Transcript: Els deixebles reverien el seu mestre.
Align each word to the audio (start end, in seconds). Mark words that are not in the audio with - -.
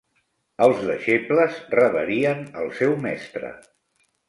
Els 0.67 0.79
deixebles 0.87 1.59
reverien 1.75 2.43
el 2.65 2.73
seu 2.83 2.99
mestre. 3.07 3.55